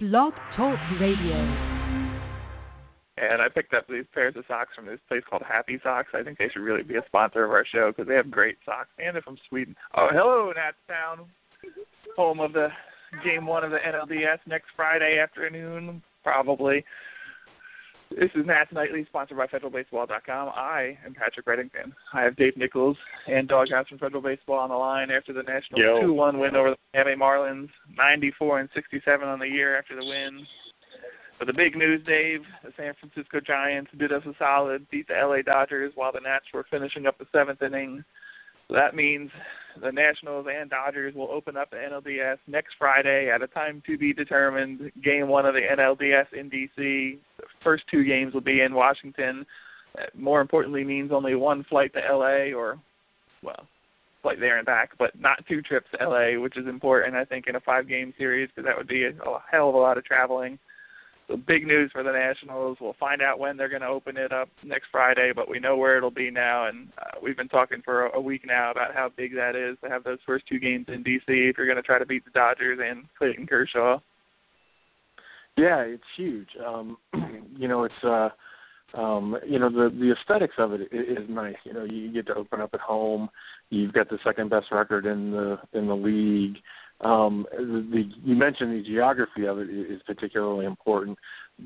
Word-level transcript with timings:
Blog 0.00 0.32
Talk 0.56 0.78
Radio. 1.00 1.34
And 3.16 3.42
I 3.42 3.48
picked 3.52 3.74
up 3.74 3.88
these 3.88 4.04
pairs 4.14 4.36
of 4.36 4.44
socks 4.46 4.70
from 4.76 4.86
this 4.86 5.00
place 5.08 5.22
called 5.28 5.42
Happy 5.42 5.80
Socks. 5.82 6.10
I 6.14 6.22
think 6.22 6.38
they 6.38 6.48
should 6.48 6.62
really 6.62 6.84
be 6.84 6.94
a 6.94 7.04
sponsor 7.06 7.44
of 7.44 7.50
our 7.50 7.66
show 7.66 7.90
because 7.90 8.06
they 8.06 8.14
have 8.14 8.30
great 8.30 8.58
socks, 8.64 8.90
and 9.00 9.16
they're 9.16 9.22
from 9.22 9.38
Sweden. 9.48 9.74
Oh, 9.96 10.06
hello, 10.12 10.52
Natstown, 10.54 11.26
home 12.16 12.38
of 12.38 12.52
the 12.52 12.68
game 13.24 13.44
one 13.44 13.64
of 13.64 13.72
the 13.72 13.78
NLDS 13.78 14.38
next 14.46 14.68
Friday 14.76 15.18
afternoon, 15.18 16.00
probably. 16.22 16.84
This 18.10 18.30
is 18.34 18.46
Nats 18.46 18.70
Nightly, 18.72 19.04
sponsored 19.06 19.36
by 19.36 19.46
FederalBaseball.com. 19.46 20.48
I 20.56 20.98
am 21.04 21.14
Patrick 21.14 21.46
Reddington. 21.46 21.92
I 22.12 22.22
have 22.22 22.36
Dave 22.36 22.56
Nichols 22.56 22.96
and 23.26 23.46
Doghouse 23.46 23.86
from 23.88 23.98
Federal 23.98 24.22
Baseball 24.22 24.58
on 24.58 24.70
the 24.70 24.76
line 24.76 25.10
after 25.10 25.32
the 25.32 25.42
National 25.42 25.80
2-1 25.80 26.40
win 26.40 26.56
over 26.56 26.70
the 26.70 26.76
Miami 26.94 27.16
Marlins, 27.16 27.68
94 27.96 28.60
and 28.60 28.68
67 28.74 29.28
on 29.28 29.38
the 29.38 29.46
year 29.46 29.78
after 29.78 29.94
the 29.94 30.04
win. 30.04 30.46
But 31.38 31.46
the 31.46 31.52
big 31.52 31.76
news, 31.76 32.04
Dave, 32.06 32.40
the 32.64 32.72
San 32.76 32.94
Francisco 32.98 33.40
Giants 33.40 33.90
did 33.98 34.12
us 34.12 34.22
a 34.26 34.32
solid, 34.38 34.88
beat 34.90 35.06
the 35.06 35.14
LA 35.14 35.42
Dodgers 35.42 35.92
while 35.94 36.12
the 36.12 36.20
Nats 36.20 36.46
were 36.52 36.66
finishing 36.70 37.06
up 37.06 37.18
the 37.18 37.26
seventh 37.30 37.62
inning. 37.62 38.04
So 38.68 38.74
that 38.76 38.94
means 38.94 39.30
the 39.80 39.92
Nationals 39.92 40.46
and 40.52 40.68
Dodgers 40.68 41.14
will 41.14 41.30
open 41.30 41.56
up 41.56 41.70
the 41.70 41.76
NLDS 41.76 42.38
next 42.46 42.74
Friday 42.78 43.30
at 43.30 43.42
a 43.42 43.46
time 43.46 43.82
to 43.86 43.96
be 43.96 44.12
determined. 44.12 44.92
Game 45.02 45.28
one 45.28 45.46
of 45.46 45.54
the 45.54 45.60
NLDS 45.60 46.32
in 46.38 46.50
DC. 46.50 47.18
The 47.38 47.44
first 47.62 47.84
two 47.90 48.04
games 48.04 48.34
will 48.34 48.40
be 48.40 48.60
in 48.60 48.74
Washington. 48.74 49.46
more 50.14 50.40
importantly, 50.40 50.84
means 50.84 51.12
only 51.12 51.34
one 51.34 51.64
flight 51.64 51.92
to 51.94 52.00
LA, 52.00 52.56
or 52.56 52.78
well, 53.42 53.66
flight 54.22 54.40
there 54.40 54.58
and 54.58 54.66
back, 54.66 54.90
but 54.98 55.18
not 55.18 55.44
two 55.48 55.62
trips 55.62 55.86
to 55.98 56.08
LA, 56.08 56.40
which 56.40 56.56
is 56.56 56.66
important, 56.66 57.14
I 57.14 57.24
think, 57.24 57.46
in 57.46 57.56
a 57.56 57.60
five-game 57.60 58.12
series 58.18 58.48
because 58.48 58.66
that 58.66 58.76
would 58.76 58.88
be 58.88 59.04
a, 59.04 59.10
a 59.10 59.42
hell 59.50 59.68
of 59.70 59.74
a 59.74 59.78
lot 59.78 59.96
of 59.96 60.04
traveling. 60.04 60.58
So 61.28 61.36
big 61.36 61.66
news 61.66 61.90
for 61.92 62.02
the 62.02 62.12
Nationals. 62.12 62.78
We'll 62.80 62.96
find 62.98 63.20
out 63.20 63.38
when 63.38 63.58
they're 63.58 63.68
going 63.68 63.82
to 63.82 63.88
open 63.88 64.16
it 64.16 64.32
up 64.32 64.48
next 64.64 64.86
Friday, 64.90 65.32
but 65.36 65.48
we 65.48 65.60
know 65.60 65.76
where 65.76 65.98
it'll 65.98 66.10
be 66.10 66.30
now, 66.30 66.68
and 66.68 66.88
uh, 66.98 67.18
we've 67.22 67.36
been 67.36 67.48
talking 67.48 67.82
for 67.84 68.06
a, 68.06 68.16
a 68.16 68.20
week 68.20 68.46
now 68.46 68.70
about 68.70 68.94
how 68.94 69.10
big 69.14 69.34
that 69.34 69.54
is 69.54 69.76
to 69.84 69.90
have 69.90 70.04
those 70.04 70.18
first 70.24 70.46
two 70.46 70.58
games 70.58 70.86
in 70.88 71.04
DC 71.04 71.22
if 71.26 71.58
you're 71.58 71.66
going 71.66 71.76
to 71.76 71.82
try 71.82 71.98
to 71.98 72.06
beat 72.06 72.24
the 72.24 72.30
Dodgers 72.30 72.78
and 72.82 73.04
Clayton 73.18 73.46
Kershaw. 73.46 73.98
Yeah, 75.58 75.80
it's 75.80 76.02
huge. 76.16 76.48
Um, 76.66 76.96
you 77.56 77.68
know, 77.68 77.84
it's 77.84 78.04
uh, 78.04 78.30
um, 78.94 79.36
you 79.46 79.58
know 79.58 79.68
the 79.68 79.94
the 79.94 80.14
aesthetics 80.18 80.54
of 80.56 80.72
it 80.72 80.82
is, 80.92 81.18
is 81.18 81.28
nice. 81.28 81.56
You 81.64 81.74
know, 81.74 81.84
you 81.84 82.10
get 82.10 82.26
to 82.28 82.34
open 82.34 82.62
up 82.62 82.70
at 82.72 82.80
home. 82.80 83.28
You've 83.68 83.92
got 83.92 84.08
the 84.08 84.18
second 84.24 84.48
best 84.48 84.66
record 84.70 85.04
in 85.04 85.32
the 85.32 85.58
in 85.74 85.88
the 85.88 85.96
league. 85.96 86.56
Um, 87.00 87.46
the, 87.52 88.10
you 88.24 88.34
mentioned 88.34 88.72
the 88.72 88.88
geography 88.88 89.46
of 89.46 89.58
it 89.58 89.70
is 89.70 90.00
particularly 90.04 90.66
important, 90.66 91.16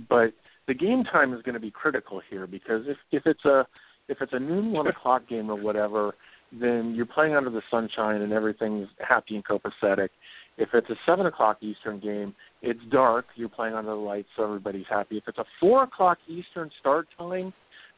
but 0.08 0.34
the 0.68 0.74
game 0.74 1.04
time 1.04 1.32
is 1.32 1.42
going 1.42 1.54
to 1.54 1.60
be 1.60 1.70
critical 1.70 2.20
here 2.28 2.46
because 2.46 2.84
if 2.86 2.98
if 3.10 3.22
it's 3.26 3.44
a 3.44 3.66
if 4.08 4.18
it's 4.20 4.32
a 4.34 4.38
noon 4.38 4.72
one 4.72 4.86
o'clock 4.86 5.28
game 5.28 5.50
or 5.50 5.56
whatever, 5.56 6.14
then 6.52 6.94
you're 6.94 7.06
playing 7.06 7.34
under 7.34 7.50
the 7.50 7.62
sunshine 7.70 8.20
and 8.20 8.32
everything's 8.32 8.88
happy 9.00 9.34
and 9.34 9.44
copacetic. 9.44 10.10
If 10.58 10.70
it's 10.74 10.90
a 10.90 10.96
seven 11.06 11.24
o'clock 11.24 11.58
Eastern 11.62 11.98
game, 11.98 12.34
it's 12.60 12.80
dark. 12.90 13.24
You're 13.34 13.48
playing 13.48 13.74
under 13.74 13.90
the 13.90 13.96
lights, 13.96 14.28
so 14.36 14.44
everybody's 14.44 14.84
happy. 14.88 15.16
If 15.16 15.24
it's 15.28 15.38
a 15.38 15.46
four 15.58 15.84
o'clock 15.84 16.18
Eastern 16.28 16.70
start 16.78 17.08
time, 17.16 17.54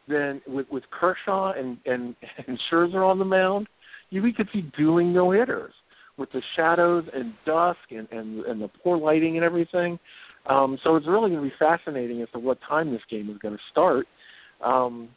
then 0.06 0.40
with 0.46 0.68
with 0.70 0.84
Kershaw 0.90 1.52
and 1.52 1.78
and, 1.84 2.14
and 2.46 2.60
Scherzer 2.70 3.04
on 3.04 3.18
the 3.18 3.24
mound, 3.24 3.66
you 4.10 4.22
we 4.22 4.32
could 4.32 4.48
see 4.52 4.70
dueling 4.76 5.12
no 5.12 5.32
hitters 5.32 5.74
with 6.16 6.30
the 6.32 6.42
shadows 6.56 7.04
and 7.12 7.34
dusk 7.46 7.78
and 7.90 8.08
and, 8.10 8.44
and 8.44 8.60
the 8.60 8.68
poor 8.82 8.96
lighting 8.96 9.36
and 9.36 9.44
everything. 9.44 9.98
Um, 10.46 10.78
so 10.84 10.96
it's 10.96 11.06
really 11.06 11.30
going 11.30 11.42
to 11.42 11.48
be 11.48 11.54
fascinating 11.58 12.20
as 12.20 12.28
to 12.32 12.38
what 12.38 12.58
time 12.68 12.92
this 12.92 13.00
game 13.10 13.30
is 13.30 13.38
going 13.38 13.54
to 13.54 13.60
start. 13.70 14.06
Um, 14.62 15.08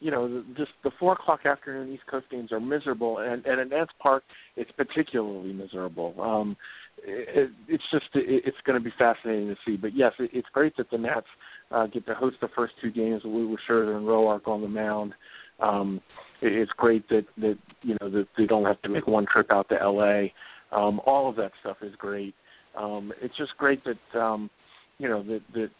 you 0.00 0.10
know, 0.10 0.42
just 0.56 0.72
the 0.82 0.90
four 0.98 1.12
o'clock 1.12 1.46
afternoon 1.46 1.92
East 1.92 2.02
Coast 2.10 2.26
games 2.28 2.50
are 2.50 2.58
miserable, 2.58 3.18
and, 3.18 3.46
and 3.46 3.60
at 3.60 3.68
Nats 3.70 3.92
Park, 4.00 4.24
it's 4.56 4.70
particularly 4.72 5.52
miserable. 5.52 6.20
Um, 6.20 6.56
it, 7.04 7.50
it's 7.68 7.84
just 7.92 8.06
it, 8.14 8.42
it's 8.44 8.56
going 8.64 8.76
to 8.76 8.84
be 8.84 8.92
fascinating 8.98 9.46
to 9.48 9.56
see. 9.64 9.76
But 9.76 9.94
yes, 9.94 10.12
it, 10.18 10.30
it's 10.32 10.48
great 10.52 10.76
that 10.76 10.90
the 10.90 10.98
Nats 10.98 11.26
uh, 11.70 11.86
get 11.86 12.04
to 12.06 12.14
host 12.14 12.36
the 12.40 12.48
first 12.48 12.74
two 12.82 12.90
games 12.90 13.22
with 13.24 13.60
Scherzer 13.68 13.96
and 13.96 14.06
Roark 14.06 14.48
on 14.48 14.60
the 14.60 14.68
mound. 14.68 15.14
Um, 15.62 16.00
it, 16.40 16.52
it's 16.52 16.72
great 16.76 17.08
that 17.08 17.26
that 17.38 17.58
you 17.82 17.96
know 18.00 18.10
that 18.10 18.26
they 18.36 18.46
don't 18.46 18.64
have 18.64 18.80
to 18.82 18.88
make 18.88 19.06
one 19.06 19.26
trip 19.26 19.50
out 19.50 19.68
to 19.70 19.80
L.A. 19.80 20.32
Um, 20.72 21.00
all 21.06 21.28
of 21.28 21.36
that 21.36 21.52
stuff 21.60 21.78
is 21.82 21.94
great. 21.96 22.34
Um, 22.76 23.12
it's 23.20 23.36
just 23.36 23.56
great 23.58 23.82
that 23.84 24.20
um, 24.20 24.50
you 24.98 25.08
know 25.08 25.22
that 25.22 25.42
that 25.54 25.70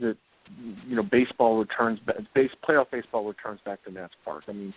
that 0.00 0.16
you 0.86 0.96
know 0.96 1.02
baseball 1.02 1.58
returns 1.58 2.00
base 2.34 2.50
playoff 2.66 2.90
baseball 2.90 3.26
returns 3.26 3.60
back 3.64 3.84
to 3.84 3.90
Nats 3.90 4.14
Park. 4.24 4.44
I 4.48 4.52
mean, 4.52 4.74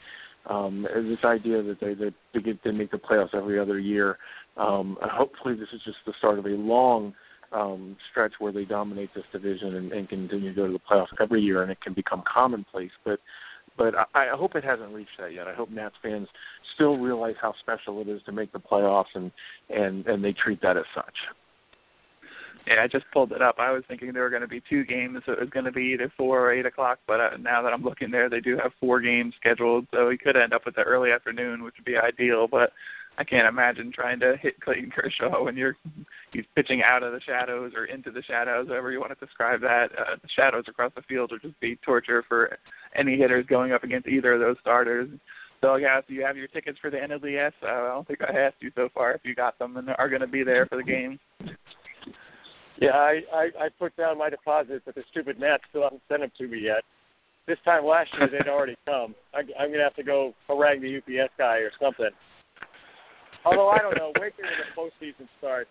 um, 0.47 0.88
this 0.94 1.24
idea 1.24 1.62
that 1.63 1.80
they 1.80 1.94
that 1.94 2.13
they 2.34 2.41
get 2.41 2.63
they 2.63 2.72
make 2.72 2.91
the 2.91 2.97
playoffs 2.97 3.34
every 3.34 3.59
other 3.59 3.80
year. 3.80 4.18
Um, 4.57 4.97
hopefully, 5.01 5.56
this 5.56 5.69
is 5.74 5.81
just 5.85 5.97
the 6.06 6.13
start 6.18 6.40
of 6.40 6.46
a 6.46 6.50
long 6.50 7.13
um, 7.51 7.96
stretch 8.09 8.34
where 8.40 8.51
they 8.51 8.66
dominate 8.66 9.13
this 9.13 9.24
division 9.31 9.75
and, 9.75 9.91
and 9.91 10.09
continue 10.09 10.50
to 10.50 10.56
go 10.56 10.68
to 10.68 10.74
the 10.74 10.80
playoffs 10.80 11.07
every 11.22 11.41
year, 11.41 11.63
and 11.63 11.72
it 11.72 11.81
can 11.81 11.94
become 11.94 12.24
commonplace. 12.31 12.91
But 13.03 13.19
but 13.77 13.93
I, 13.95 14.29
I 14.29 14.37
hope 14.37 14.55
it 14.55 14.63
hasn't 14.63 14.93
reached 14.93 15.17
that 15.19 15.33
yet. 15.33 15.47
I 15.47 15.53
hope 15.53 15.69
Nats 15.69 15.95
fans 16.01 16.27
still 16.75 16.97
realize 16.97 17.35
how 17.41 17.53
special 17.59 18.01
it 18.01 18.07
is 18.07 18.21
to 18.25 18.31
make 18.31 18.51
the 18.51 18.59
playoffs, 18.59 19.13
and 19.15 19.31
and 19.69 20.05
and 20.07 20.23
they 20.23 20.33
treat 20.33 20.61
that 20.61 20.77
as 20.77 20.85
such. 20.95 21.15
Yeah, 22.67 22.83
I 22.83 22.87
just 22.87 23.05
pulled 23.11 23.31
it 23.31 23.41
up. 23.41 23.55
I 23.57 23.71
was 23.71 23.83
thinking 23.87 24.13
there 24.13 24.21
were 24.21 24.29
going 24.29 24.43
to 24.43 24.47
be 24.47 24.61
two 24.69 24.85
games, 24.85 25.17
so 25.25 25.31
it 25.31 25.39
was 25.39 25.49
going 25.49 25.65
to 25.65 25.71
be 25.71 25.93
either 25.93 26.11
four 26.15 26.39
or 26.39 26.53
eight 26.53 26.65
o'clock. 26.65 26.99
But 27.07 27.19
uh, 27.19 27.29
now 27.39 27.61
that 27.63 27.73
I'm 27.73 27.83
looking 27.83 28.11
there, 28.11 28.29
they 28.29 28.39
do 28.39 28.55
have 28.57 28.71
four 28.79 29.01
games 29.01 29.33
scheduled, 29.39 29.88
so 29.91 30.07
we 30.07 30.17
could 30.17 30.38
end 30.38 30.53
up 30.53 30.65
with 30.65 30.75
the 30.75 30.83
early 30.83 31.11
afternoon, 31.11 31.63
which 31.63 31.75
would 31.77 31.85
be 31.85 31.97
ideal. 31.97 32.47
But 32.47 32.71
I 33.17 33.23
can't 33.23 33.47
imagine 33.47 33.91
trying 33.91 34.19
to 34.22 34.35
hit 34.41 34.59
Clayton 34.61 34.91
Kershaw 34.91 35.44
when 35.44 35.57
you're 35.57 35.75
he's 36.31 36.45
pitching 36.55 36.81
out 36.83 37.03
of 37.03 37.11
the 37.11 37.19
shadows 37.22 37.73
or 37.75 37.85
into 37.85 38.09
the 38.09 38.23
shadows, 38.23 38.67
however 38.67 38.91
you 38.91 38.99
want 38.99 39.17
to 39.17 39.25
describe 39.25 39.61
that. 39.61 39.91
Uh, 39.97 40.16
the 40.22 40.29
shadows 40.35 40.63
across 40.67 40.91
the 40.95 41.01
field 41.03 41.31
would 41.31 41.41
just 41.41 41.59
be 41.59 41.75
torture 41.77 42.23
for 42.27 42.57
any 42.95 43.17
hitters 43.17 43.45
going 43.47 43.73
up 43.73 43.83
against 43.83 44.07
either 44.07 44.33
of 44.33 44.39
those 44.39 44.55
starters. 44.61 45.09
So, 45.61 45.75
yeah, 45.75 46.01
do 46.07 46.13
you 46.13 46.25
have 46.25 46.38
your 46.38 46.47
tickets 46.47 46.79
for 46.81 46.89
the 46.89 46.97
NLDS? 46.97 47.51
Uh, 47.61 47.67
I 47.67 47.88
don't 47.89 48.07
think 48.07 48.21
I 48.23 48.35
asked 48.35 48.55
you 48.61 48.71
so 48.75 48.89
far 48.94 49.11
if 49.11 49.21
you 49.23 49.35
got 49.35 49.59
them 49.59 49.77
and 49.77 49.89
are 49.89 50.09
going 50.09 50.21
to 50.21 50.27
be 50.27 50.44
there 50.44 50.66
for 50.66 50.77
the 50.77 50.83
game. 50.83 51.19
Yeah, 52.79 52.95
I, 52.95 53.21
I 53.31 53.44
I 53.66 53.69
put 53.77 53.95
down 53.95 54.17
my 54.17 54.31
deposit, 54.31 54.81
but 54.85 54.95
the 54.95 55.03
stupid 55.11 55.39
Nats 55.39 55.63
still 55.69 55.83
haven't 55.83 56.01
sent 56.09 56.21
them 56.21 56.31
to 56.39 56.47
me 56.47 56.61
yet. 56.61 56.83
This 57.47 57.59
time 57.63 57.85
last 57.85 58.09
year 58.17 58.27
they'd 58.27 58.50
already 58.50 58.75
come. 58.88 59.13
I, 59.35 59.41
I'm 59.61 59.71
gonna 59.71 59.83
have 59.83 59.95
to 59.97 60.03
go 60.03 60.33
harangue 60.47 60.81
the 60.81 60.97
UPS 60.97 61.31
guy 61.38 61.57
or 61.57 61.69
something. 61.79 62.09
Although 63.46 63.69
I 63.69 63.79
don't 63.79 63.97
know, 63.97 64.12
wait 64.19 64.34
till 64.38 64.46
the 64.46 64.69
postseason 64.78 65.28
starts. 65.40 65.69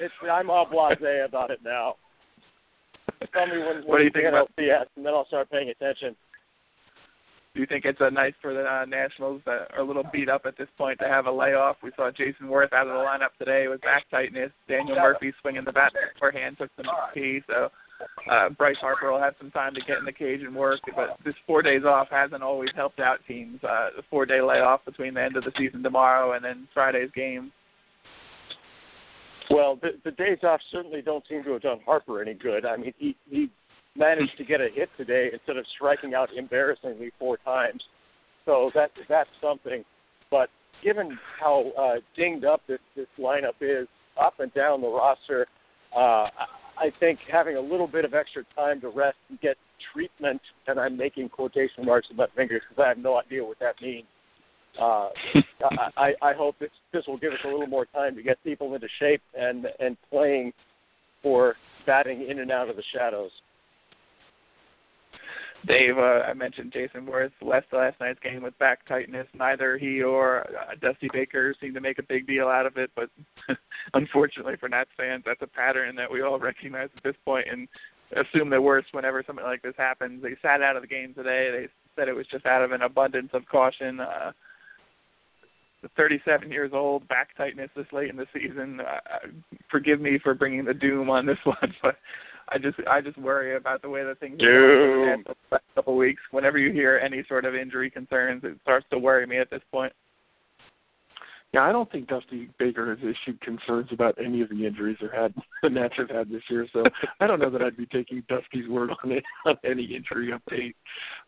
It's 0.00 0.14
I'm 0.30 0.50
all 0.50 0.66
blasé 0.66 1.24
about 1.24 1.50
it 1.50 1.60
now. 1.64 1.96
Tell 3.32 3.46
me 3.46 3.58
when, 3.58 3.66
when 3.66 3.84
what 3.86 3.98
do 3.98 4.04
you 4.04 4.10
think 4.10 4.28
about 4.28 4.50
and 4.58 5.04
then 5.04 5.12
I'll 5.14 5.26
start 5.26 5.50
paying 5.50 5.70
attention. 5.70 6.14
Do 7.54 7.60
you 7.60 7.66
think 7.66 7.86
it's 7.86 8.00
a 8.02 8.10
nice 8.10 8.34
for 8.42 8.52
the 8.52 8.64
uh, 8.64 8.84
Nationals 8.84 9.40
that 9.46 9.68
are 9.72 9.80
a 9.80 9.84
little 9.84 10.04
beat 10.12 10.28
up 10.28 10.42
at 10.44 10.58
this 10.58 10.68
point 10.76 10.98
to 10.98 11.08
have 11.08 11.24
a 11.24 11.32
layoff? 11.32 11.76
We 11.82 11.90
saw 11.96 12.10
Jayson 12.10 12.48
Werth 12.48 12.74
out 12.74 12.86
of 12.86 12.92
the 12.92 12.98
lineup 12.98 13.32
today 13.38 13.66
with 13.68 13.80
back 13.80 14.04
tightness. 14.10 14.50
Daniel 14.68 14.96
Murphy 14.96 15.32
swinging 15.40 15.64
the 15.64 15.72
bat 15.72 15.92
beforehand 16.12 16.58
took 16.58 16.68
some 16.76 16.84
key, 17.14 17.40
so 17.46 17.70
uh, 18.30 18.48
Bryce 18.50 18.76
Harper 18.80 19.12
will 19.12 19.20
have 19.20 19.34
some 19.38 19.50
time 19.50 19.74
to 19.74 19.80
get 19.80 19.98
in 19.98 20.04
the 20.04 20.12
cage 20.12 20.40
and 20.42 20.54
work. 20.54 20.80
But 20.94 21.18
this 21.24 21.34
four 21.46 21.62
days 21.62 21.84
off 21.84 22.08
hasn't 22.10 22.42
always 22.42 22.70
helped 22.74 23.00
out 23.00 23.18
teams. 23.26 23.62
Uh, 23.62 23.88
the 23.96 24.02
four 24.10 24.26
day 24.26 24.40
layoff 24.40 24.84
between 24.84 25.14
the 25.14 25.22
end 25.22 25.36
of 25.36 25.44
the 25.44 25.52
season 25.56 25.82
tomorrow 25.82 26.32
and 26.32 26.44
then 26.44 26.68
Friday's 26.74 27.10
game. 27.14 27.52
Well, 29.50 29.78
the, 29.80 29.90
the 30.04 30.10
days 30.10 30.38
off 30.42 30.60
certainly 30.72 31.02
don't 31.02 31.24
seem 31.28 31.44
to 31.44 31.52
have 31.52 31.62
done 31.62 31.78
Harper 31.86 32.20
any 32.20 32.34
good. 32.34 32.66
I 32.66 32.76
mean, 32.76 32.92
he 32.98 33.16
he 33.30 33.48
managed 33.96 34.36
to 34.38 34.44
get 34.44 34.60
a 34.60 34.68
hit 34.74 34.90
today 34.96 35.30
instead 35.32 35.56
of 35.56 35.64
striking 35.74 36.14
out 36.14 36.28
embarrassingly 36.36 37.12
four 37.18 37.36
times. 37.38 37.82
So 38.44 38.70
that 38.74 38.90
that's 39.08 39.30
something. 39.40 39.84
But 40.30 40.50
given 40.82 41.16
how 41.40 41.72
uh, 41.78 42.00
dinged 42.16 42.44
up 42.44 42.62
this 42.66 42.80
this 42.96 43.06
lineup 43.18 43.54
is, 43.60 43.86
up 44.20 44.40
and 44.40 44.52
down 44.52 44.80
the 44.80 44.88
roster, 44.88 45.46
uh, 45.96 46.28
I 46.78 46.90
think 47.00 47.18
having 47.30 47.56
a 47.56 47.60
little 47.60 47.86
bit 47.86 48.04
of 48.04 48.14
extra 48.14 48.44
time 48.54 48.80
to 48.82 48.88
rest 48.88 49.16
and 49.28 49.40
get 49.40 49.56
treatment, 49.92 50.40
and 50.66 50.78
I'm 50.78 50.96
making 50.96 51.28
quotation 51.28 51.84
marks 51.84 52.08
with 52.08 52.18
my 52.18 52.26
fingers 52.36 52.62
because 52.68 52.82
I 52.84 52.88
have 52.88 52.98
no 52.98 53.18
idea 53.18 53.44
what 53.44 53.58
that 53.60 53.74
means. 53.80 54.06
Uh, 54.80 55.08
I, 55.96 56.12
I 56.20 56.32
hope 56.34 56.58
this 56.58 56.70
this 56.92 57.04
will 57.06 57.18
give 57.18 57.32
us 57.32 57.38
a 57.44 57.48
little 57.48 57.66
more 57.66 57.86
time 57.86 58.14
to 58.16 58.22
get 58.22 58.42
people 58.44 58.74
into 58.74 58.88
shape 58.98 59.22
and 59.38 59.66
and 59.80 59.96
playing 60.10 60.52
for 61.22 61.54
batting 61.86 62.28
in 62.28 62.40
and 62.40 62.50
out 62.50 62.68
of 62.68 62.76
the 62.76 62.82
shadows. 62.94 63.30
Dave, 65.66 65.98
uh, 65.98 66.22
I 66.26 66.34
mentioned 66.34 66.72
Jayson 66.72 67.06
Werth 67.06 67.32
left 67.42 67.72
last 67.72 67.98
night's 67.98 68.20
game 68.20 68.42
with 68.42 68.56
back 68.58 68.86
tightness. 68.86 69.26
Neither 69.34 69.78
he 69.78 70.02
or 70.02 70.42
uh, 70.42 70.74
Dusty 70.80 71.08
Baker 71.12 71.54
seemed 71.60 71.74
to 71.74 71.80
make 71.80 71.98
a 71.98 72.04
big 72.04 72.26
deal 72.26 72.46
out 72.46 72.66
of 72.66 72.76
it, 72.76 72.90
but 72.94 73.10
unfortunately 73.94 74.54
for 74.60 74.68
Nats 74.68 74.90
fans, 74.96 75.24
that's 75.26 75.42
a 75.42 75.46
pattern 75.46 75.96
that 75.96 76.10
we 76.10 76.22
all 76.22 76.38
recognize 76.40 76.88
at 76.96 77.02
this 77.02 77.16
point 77.24 77.46
and 77.50 77.68
assume 78.12 78.50
the 78.50 78.60
worst 78.60 78.88
whenever 78.92 79.24
something 79.26 79.44
like 79.44 79.62
this 79.62 79.74
happens. 79.76 80.22
They 80.22 80.36
sat 80.40 80.62
out 80.62 80.76
of 80.76 80.82
the 80.82 80.88
game 80.88 81.14
today. 81.14 81.50
They 81.50 81.68
said 81.96 82.08
it 82.08 82.14
was 82.14 82.26
just 82.30 82.46
out 82.46 82.62
of 82.62 82.72
an 82.72 82.82
abundance 82.82 83.30
of 83.32 83.46
caution. 83.46 84.00
Uh, 84.00 84.32
37 85.96 86.50
years 86.50 86.72
old, 86.74 87.06
back 87.08 87.36
tightness 87.36 87.70
this 87.76 87.86
late 87.92 88.10
in 88.10 88.16
the 88.16 88.26
season. 88.32 88.80
Uh, 88.80 89.28
forgive 89.70 90.00
me 90.00 90.18
for 90.22 90.34
bringing 90.34 90.64
the 90.64 90.74
doom 90.74 91.10
on 91.10 91.26
this 91.26 91.38
one, 91.44 91.74
but 91.82 91.96
I 92.48 92.58
just 92.58 92.76
I 92.88 93.00
just 93.00 93.18
worry 93.18 93.56
about 93.56 93.82
the 93.82 93.88
way 93.88 94.04
that 94.04 94.20
things 94.20 94.40
are 94.42 94.46
going 94.46 95.24
the 95.26 95.34
last 95.50 95.64
couple 95.74 95.94
of 95.94 95.98
weeks. 95.98 96.22
Whenever 96.30 96.58
you 96.58 96.72
hear 96.72 97.00
any 97.02 97.24
sort 97.28 97.44
of 97.44 97.54
injury 97.54 97.90
concerns, 97.90 98.42
it 98.44 98.56
starts 98.62 98.86
to 98.90 98.98
worry 98.98 99.26
me 99.26 99.38
at 99.38 99.50
this 99.50 99.62
point. 99.72 99.92
Yeah, 101.52 101.62
I 101.62 101.72
don't 101.72 101.90
think 101.90 102.08
Dusty 102.08 102.50
Baker 102.58 102.94
has 102.94 102.98
issued 102.98 103.40
concerns 103.40 103.88
about 103.90 104.16
any 104.22 104.42
of 104.42 104.50
the 104.50 104.66
injuries 104.66 104.98
that 105.00 105.14
had 105.14 105.34
the 105.62 105.70
Nats 105.70 105.94
have 105.96 106.10
had 106.10 106.30
this 106.30 106.42
year. 106.50 106.66
So 106.72 106.82
I 107.20 107.26
don't 107.26 107.40
know 107.40 107.50
that 107.50 107.62
I'd 107.62 107.76
be 107.76 107.86
taking 107.86 108.22
Dusty's 108.28 108.68
word 108.68 108.90
on 109.02 109.12
it 109.12 109.24
on 109.46 109.56
any 109.64 109.84
injury 109.84 110.32
update. 110.32 110.74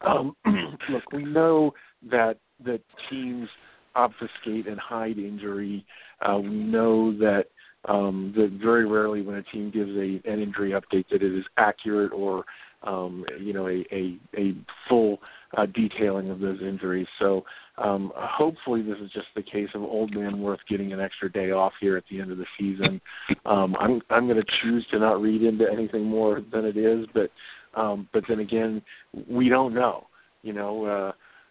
Um, 0.03 0.37
look, 0.91 1.11
we 1.13 1.25
know 1.25 1.73
that 2.11 2.39
that 2.65 2.83
teams 3.09 3.49
obfuscate 3.95 4.67
and 4.67 4.79
hide 4.79 5.19
injury. 5.19 5.85
Uh, 6.21 6.39
we 6.39 6.49
know 6.49 7.17
that 7.19 7.47
um, 7.87 8.33
that 8.37 8.51
very 8.63 8.87
rarely 8.87 9.23
when 9.23 9.37
a 9.37 9.43
team 9.45 9.71
gives 9.71 9.91
a 9.91 10.21
an 10.31 10.41
injury 10.41 10.73
update 10.73 11.09
that 11.11 11.23
it 11.23 11.39
is 11.39 11.45
accurate 11.57 12.13
or 12.13 12.45
um, 12.83 13.25
you 13.41 13.53
know 13.53 13.69
a 13.69 13.85
a, 13.93 14.19
a 14.37 14.55
full 14.89 15.19
uh, 15.57 15.67
detailing 15.67 16.31
of 16.31 16.41
those 16.41 16.61
injuries. 16.61 17.07
So 17.19 17.45
um, 17.79 18.13
hopefully 18.17 18.83
this 18.83 18.99
is 18.99 19.11
just 19.13 19.29
the 19.35 19.43
case 19.43 19.69
of 19.75 19.83
old 19.83 20.15
man 20.15 20.37
Werth 20.37 20.59
getting 20.69 20.93
an 20.93 21.01
extra 21.01 21.31
day 21.31 21.51
off 21.53 21.73
here 21.81 21.97
at 21.97 22.05
the 22.11 22.21
end 22.21 22.31
of 22.33 22.39
the 22.39 22.47
season. 22.59 23.01
Um, 23.47 23.77
I'm 23.79 24.01
I'm 24.11 24.27
going 24.27 24.41
to 24.41 24.53
choose 24.63 24.87
to 24.91 24.99
not 24.99 25.21
read 25.21 25.43
into 25.43 25.71
anything 25.71 26.05
more 26.05 26.43
than 26.53 26.65
it 26.65 26.77
is, 26.77 27.07
but 27.15 27.31
um, 27.75 28.09
but 28.13 28.25
then 28.29 28.41
again, 28.41 28.83
we 29.29 29.49
don't 29.49 29.75
know. 29.75 30.07
You 30.43 30.53
know, 30.53 30.85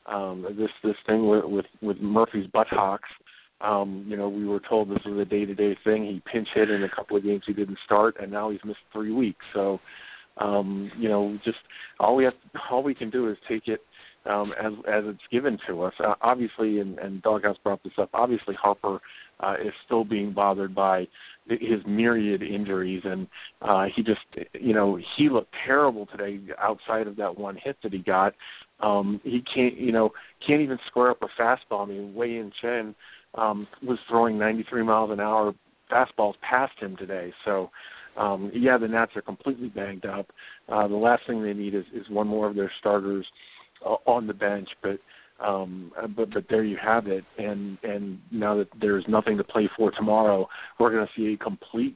uh, 0.07 0.11
um, 0.13 0.45
this 0.57 0.69
this 0.83 0.95
thing 1.05 1.27
with 1.27 1.45
with, 1.45 1.65
with 1.81 1.99
Murphy's 1.99 2.47
buttocks. 2.47 3.09
Um, 3.61 4.05
you 4.07 4.15
know, 4.15 4.29
we 4.29 4.45
were 4.45 4.59
told 4.59 4.89
this 4.89 5.03
was 5.05 5.19
a 5.19 5.25
day-to-day 5.25 5.77
thing. 5.83 6.05
He 6.05 6.21
pinch 6.31 6.47
hit 6.53 6.69
in 6.69 6.83
a 6.83 6.89
couple 6.89 7.17
of 7.17 7.23
games 7.23 7.43
he 7.47 7.53
didn't 7.53 7.79
start, 7.85 8.15
and 8.21 8.31
now 8.31 8.49
he's 8.51 8.59
missed 8.63 8.79
three 8.93 9.11
weeks. 9.11 9.43
So, 9.53 9.79
um, 10.37 10.91
you 10.97 11.09
know, 11.09 11.37
just 11.43 11.57
all 11.99 12.15
we 12.15 12.23
have, 12.25 12.33
all 12.69 12.83
we 12.83 12.93
can 12.93 13.09
do 13.09 13.29
is 13.29 13.37
take 13.49 13.67
it 13.67 13.81
um, 14.27 14.53
as 14.63 14.73
as 14.87 15.03
it's 15.07 15.19
given 15.31 15.57
to 15.67 15.83
us. 15.83 15.93
Uh, 15.99 16.13
obviously, 16.21 16.79
and, 16.79 16.99
and 16.99 17.21
Doghouse 17.23 17.57
brought 17.63 17.83
this 17.83 17.93
up. 17.97 18.09
Obviously, 18.13 18.53
Harper 18.55 18.99
uh, 19.39 19.55
is 19.63 19.73
still 19.85 20.03
being 20.03 20.33
bothered 20.33 20.75
by 20.75 21.07
his 21.47 21.79
myriad 21.87 22.43
injuries, 22.43 23.01
and 23.05 23.27
uh, 23.61 23.85
he 23.95 24.03
just, 24.03 24.19
you 24.59 24.73
know, 24.73 24.99
he 25.15 25.29
looked 25.29 25.53
terrible 25.65 26.05
today. 26.07 26.39
Outside 26.59 27.07
of 27.07 27.15
that 27.15 27.37
one 27.37 27.57
hit 27.63 27.77
that 27.83 27.93
he 27.93 27.99
got, 27.99 28.33
um, 28.81 29.21
he 29.23 29.41
can't, 29.41 29.77
you 29.77 29.91
know, 29.91 30.11
can't 30.45 30.61
even 30.61 30.77
square 30.87 31.11
up 31.11 31.23
a 31.23 31.41
fastball. 31.41 31.83
I 31.83 31.89
mean, 31.89 32.13
Wei 32.13 32.31
Yin 32.31 32.51
Chen 32.61 32.93
um, 33.37 33.67
was 33.83 33.99
throwing 34.09 34.37
93 34.37 34.83
miles 34.83 35.11
an 35.11 35.19
hour 35.19 35.53
fastballs 35.91 36.33
past 36.41 36.73
him 36.79 36.97
today. 36.97 37.31
So, 37.45 37.69
um, 38.17 38.51
yeah, 38.53 38.77
the 38.77 38.87
Nats 38.87 39.13
are 39.15 39.21
completely 39.21 39.69
banged 39.69 40.05
up. 40.05 40.27
Uh, 40.67 40.87
the 40.87 40.95
last 40.95 41.23
thing 41.27 41.43
they 41.43 41.53
need 41.53 41.75
is, 41.75 41.85
is 41.93 42.09
one 42.09 42.27
more 42.27 42.47
of 42.47 42.55
their 42.55 42.71
starters 42.79 43.25
uh, 43.85 43.95
on 44.05 44.27
the 44.27 44.33
bench, 44.33 44.69
but 44.81 44.99
um 45.39 45.91
but 46.15 46.33
but 46.33 46.45
there 46.49 46.63
you 46.63 46.77
have 46.77 47.07
it 47.07 47.23
and 47.37 47.77
and 47.83 48.19
now 48.31 48.57
that 48.57 48.67
there's 48.79 49.05
nothing 49.07 49.37
to 49.37 49.43
play 49.43 49.69
for 49.77 49.91
tomorrow 49.91 50.47
we're 50.79 50.91
going 50.91 51.05
to 51.05 51.11
see 51.15 51.33
a 51.33 51.37
complete 51.37 51.95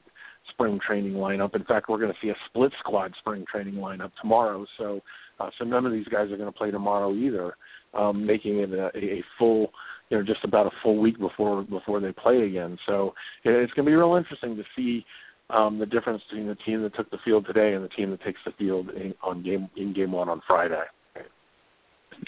spring 0.50 0.78
training 0.84 1.14
lineup 1.14 1.56
in 1.56 1.64
fact 1.64 1.88
we're 1.88 1.98
going 1.98 2.12
to 2.12 2.18
see 2.22 2.28
a 2.28 2.36
split 2.48 2.72
squad 2.78 3.12
spring 3.18 3.44
training 3.50 3.74
lineup 3.74 4.12
tomorrow 4.20 4.64
so 4.78 5.00
uh, 5.40 5.50
so 5.58 5.64
none 5.64 5.84
of 5.84 5.92
these 5.92 6.06
guys 6.06 6.30
are 6.30 6.36
going 6.36 6.50
to 6.50 6.56
play 6.56 6.70
tomorrow 6.70 7.12
either 7.14 7.56
um 7.94 8.24
making 8.24 8.60
it 8.60 8.72
a, 8.72 8.90
a 8.96 9.24
full 9.38 9.72
you 10.12 10.18
know 10.18 10.22
just 10.22 10.44
about 10.44 10.66
a 10.66 10.70
full 10.82 10.98
week 10.98 11.18
before 11.18 11.62
before 11.62 11.98
they 11.98 12.12
play 12.12 12.42
again. 12.42 12.78
So 12.86 13.14
it's 13.44 13.72
going 13.72 13.86
to 13.86 13.90
be 13.90 13.96
real 13.96 14.14
interesting 14.14 14.56
to 14.56 14.62
see 14.76 15.06
um, 15.48 15.78
the 15.78 15.86
difference 15.86 16.22
between 16.28 16.46
the 16.46 16.54
team 16.54 16.82
that 16.82 16.94
took 16.94 17.10
the 17.10 17.16
field 17.24 17.46
today 17.46 17.72
and 17.72 17.82
the 17.82 17.88
team 17.88 18.10
that 18.10 18.22
takes 18.22 18.40
the 18.44 18.52
field 18.52 18.90
in, 18.90 19.14
on 19.22 19.42
game 19.42 19.70
in 19.76 19.94
game 19.94 20.12
one 20.12 20.28
on 20.28 20.42
Friday. 20.46 20.82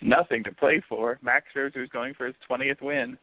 Nothing 0.01 0.43
to 0.45 0.53
play 0.53 0.83
for. 0.89 1.19
Max 1.23 1.45
Scherzer 1.55 1.85
is 1.85 1.91
going 1.91 2.15
for 2.15 2.27
his 2.27 2.35
20th 2.51 2.81
win. 2.81 3.19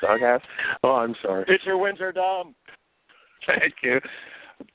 Doghouse. 0.00 0.42
Oh, 0.82 0.96
I'm 0.96 1.14
sorry. 1.22 1.44
Pitcher 1.44 1.78
wins 1.78 2.00
are 2.00 2.12
dumb. 2.12 2.56
Thank 3.46 3.74
you. 3.84 4.00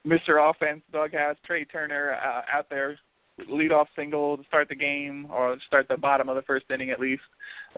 Mr. 0.08 0.50
Offense, 0.50 0.82
Doghouse, 0.94 1.36
Trea 1.46 1.66
Turner 1.66 2.18
uh, 2.24 2.58
out 2.58 2.70
there 2.70 2.98
leadoff 3.48 3.88
single 3.96 4.38
to 4.38 4.44
start 4.46 4.70
the 4.70 4.76
game 4.76 5.28
or 5.32 5.58
start 5.68 5.88
the 5.88 5.98
bottom 5.98 6.30
of 6.30 6.36
the 6.36 6.42
first 6.42 6.66
inning 6.74 6.90
at 6.92 7.00
least. 7.00 7.22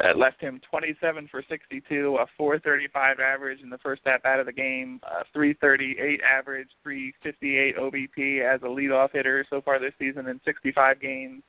Uh, 0.03 0.17
left 0.17 0.39
him 0.39 0.61
27 0.69 1.27
for 1.29 1.43
62, 1.49 2.17
a 2.19 2.25
435 2.37 3.19
average 3.19 3.59
in 3.61 3.69
the 3.69 3.77
first 3.79 4.01
half 4.05 4.23
out 4.23 4.39
of 4.39 4.45
the 4.45 4.53
game, 4.53 5.01
a 5.03 5.25
338 5.33 6.21
average, 6.21 6.69
358 6.83 7.75
OBP 7.77 8.41
as 8.41 8.61
a 8.61 8.65
leadoff 8.65 9.09
hitter 9.11 9.45
so 9.49 9.61
far 9.61 9.79
this 9.79 9.93
season 9.99 10.27
in 10.27 10.39
65 10.45 11.01
games. 11.01 11.43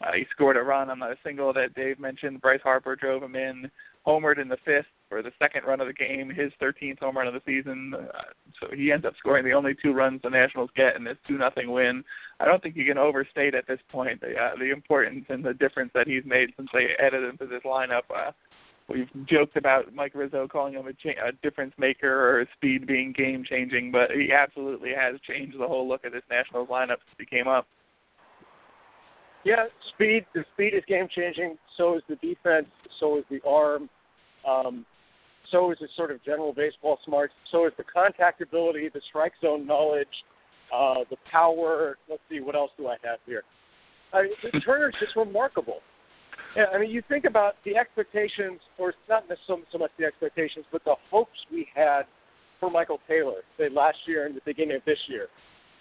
Uh, 0.00 0.12
he 0.14 0.24
scored 0.30 0.56
a 0.56 0.62
run 0.62 0.90
on 0.90 1.00
the 1.00 1.16
single 1.24 1.52
that 1.52 1.74
Dave 1.74 1.98
mentioned. 1.98 2.40
Bryce 2.40 2.60
Harper 2.62 2.94
drove 2.94 3.22
him 3.22 3.34
in, 3.34 3.68
homered 4.06 4.40
in 4.40 4.48
the 4.48 4.58
fifth 4.64 4.86
for 5.08 5.22
the 5.22 5.32
second 5.38 5.64
run 5.64 5.80
of 5.80 5.86
the 5.86 5.92
game, 5.92 6.28
his 6.28 6.52
13th 6.60 6.98
home 6.98 7.16
run 7.16 7.26
of 7.26 7.34
the 7.34 7.42
season. 7.46 7.94
Uh, 7.94 8.22
so 8.60 8.68
he 8.74 8.92
ends 8.92 9.06
up 9.06 9.14
scoring 9.18 9.44
the 9.44 9.52
only 9.52 9.74
two 9.82 9.92
runs 9.92 10.20
the 10.22 10.30
Nationals 10.30 10.70
get 10.76 10.96
in 10.96 11.04
this 11.04 11.16
two 11.26 11.38
nothing 11.38 11.70
win. 11.70 12.04
I 12.40 12.44
don't 12.44 12.62
think 12.62 12.76
you 12.76 12.84
can 12.84 12.98
overstate 12.98 13.54
at 13.54 13.66
this 13.66 13.80
point 13.90 14.20
the 14.20 14.34
uh, 14.36 14.56
the 14.58 14.70
importance 14.70 15.26
and 15.28 15.44
the 15.44 15.54
difference 15.54 15.90
that 15.94 16.06
he's 16.06 16.24
made 16.24 16.50
since 16.56 16.68
they 16.72 16.88
added 17.04 17.24
him 17.24 17.38
to 17.38 17.46
this 17.46 17.62
lineup. 17.64 18.02
Uh, 18.14 18.32
we've 18.88 19.08
joked 19.26 19.56
about 19.56 19.94
Mike 19.94 20.12
Rizzo 20.14 20.46
calling 20.48 20.74
him 20.74 20.86
a, 20.86 20.92
cha- 20.92 21.26
a 21.26 21.32
difference 21.42 21.74
maker 21.78 22.40
or 22.40 22.46
speed 22.56 22.86
being 22.86 23.12
game 23.12 23.44
changing, 23.48 23.90
but 23.90 24.10
he 24.10 24.32
absolutely 24.32 24.90
has 24.96 25.16
changed 25.26 25.58
the 25.58 25.66
whole 25.66 25.88
look 25.88 26.04
of 26.04 26.12
this 26.12 26.22
Nationals 26.30 26.68
lineup 26.68 26.98
since 27.06 27.18
he 27.18 27.26
came 27.26 27.48
up. 27.48 27.66
Yeah, 29.44 29.64
speed. 29.94 30.26
The 30.34 30.44
speed 30.54 30.74
is 30.74 30.82
game 30.86 31.08
changing. 31.14 31.56
So 31.76 31.96
is 31.96 32.02
the 32.08 32.16
defense. 32.16 32.66
So 33.00 33.18
is 33.18 33.24
the 33.30 33.40
arm. 33.46 33.88
Um, 34.48 34.84
so 35.50 35.70
is 35.72 35.78
his 35.78 35.90
sort 35.96 36.10
of 36.10 36.22
general 36.24 36.52
baseball 36.52 36.98
smarts. 37.04 37.32
So 37.50 37.66
is 37.66 37.72
the 37.76 37.84
contact 37.84 38.40
ability, 38.40 38.90
the 38.92 39.00
strike 39.08 39.32
zone 39.40 39.66
knowledge, 39.66 40.06
uh, 40.74 41.04
the 41.10 41.16
power. 41.30 41.98
Let's 42.08 42.22
see, 42.30 42.40
what 42.40 42.54
else 42.54 42.70
do 42.76 42.88
I 42.88 42.96
have 43.04 43.18
here? 43.26 43.42
I 44.12 44.22
mean, 44.22 44.62
Turner's 44.62 44.94
just 45.00 45.16
remarkable. 45.16 45.80
Yeah, 46.56 46.64
I 46.74 46.78
mean, 46.78 46.90
you 46.90 47.02
think 47.08 47.24
about 47.24 47.56
the 47.64 47.76
expectations, 47.76 48.60
or 48.78 48.94
not 49.08 49.28
necessarily 49.28 49.64
so 49.70 49.78
much 49.78 49.90
the 49.98 50.04
expectations, 50.04 50.64
but 50.72 50.82
the 50.84 50.94
hopes 51.10 51.38
we 51.52 51.68
had 51.74 52.02
for 52.58 52.70
Michael 52.70 53.00
Taylor, 53.06 53.42
say 53.58 53.68
last 53.68 53.98
year 54.06 54.26
and 54.26 54.34
the 54.34 54.40
beginning 54.44 54.76
of 54.76 54.84
this 54.84 54.98
year. 55.08 55.26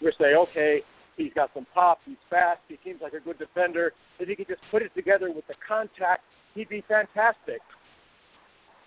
We 0.02 0.12
say, 0.20 0.36
okay, 0.36 0.82
he's 1.16 1.34
got 1.34 1.50
some 1.54 1.66
pop, 1.74 2.00
he's 2.06 2.18
fast, 2.30 2.60
he 2.68 2.78
seems 2.84 3.02
like 3.02 3.14
a 3.14 3.20
good 3.20 3.40
defender. 3.40 3.94
If 4.20 4.28
he 4.28 4.36
could 4.36 4.48
just 4.48 4.62
put 4.70 4.82
it 4.82 4.94
together 4.96 5.32
with 5.32 5.48
the 5.48 5.56
contact, 5.68 6.24
he'd 6.54 6.70
be 6.70 6.84
fantastic. 6.88 7.62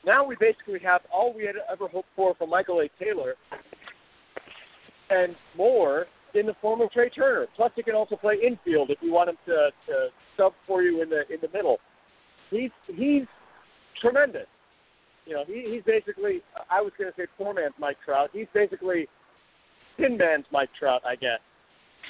Now 0.05 0.25
we 0.25 0.37
basically 0.41 0.81
have 0.81 1.03
all 1.13 1.35
we 1.35 1.45
had 1.45 1.57
ever 1.71 1.89
hoped 1.89 2.09
for 2.17 2.35
from 2.35 2.51
Michael 2.51 2.81
A. 2.81 2.89
Taylor 3.03 3.35
and 5.11 5.35
more 5.57 6.07
in 6.35 6.47
the 6.47 6.55
form 6.61 6.81
of 6.81 6.91
Trea 6.93 7.11
Turner. 7.11 7.47
Plus, 7.57 7.73
he 7.75 7.83
can 7.83 7.95
also 7.95 8.17
play 8.17 8.37
infield 8.45 8.91
if 8.91 8.99
you 9.03 9.13
want 9.13 9.29
him 9.29 9.37
to, 9.47 9.71
to 9.87 10.09
sub 10.37 10.53
for 10.67 10.83
you 10.83 11.03
in 11.03 11.11
the 11.11 11.23
in 11.33 11.41
the 11.43 11.49
middle. 11.53 11.79
He's 12.51 12.71
he's 12.87 13.25
tremendous. 14.01 14.47
You 15.27 15.35
know, 15.35 15.45
he, 15.47 15.67
he's 15.73 15.83
basically 15.85 16.43
I 16.71 16.81
was 16.81 16.93
going 16.99 17.11
to 17.11 17.17
say 17.17 17.27
poor 17.37 17.53
man's 17.53 17.75
Mike 17.79 17.99
Trout. 18.05 18.31
He's 18.33 18.47
basically 18.55 19.07
thin 19.99 20.17
man's 20.17 20.47
Mike 20.51 20.71
Trout, 20.79 21.03
I 21.05 21.17
guess. 21.17 21.41